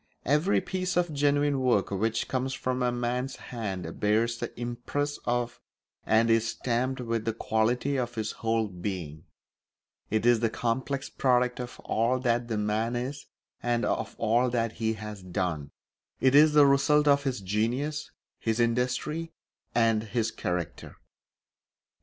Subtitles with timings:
[0.25, 5.61] Every piece of genuine work which comes from a man's hand bears the impress of
[6.07, 9.25] and is stamped with the quality of his whole being;
[10.09, 13.27] it is the complex product of all that the man is
[13.61, 15.69] and of all that be has done;
[16.19, 18.09] it is the result of his genius,
[18.39, 19.31] his industry,
[19.75, 20.97] and his character.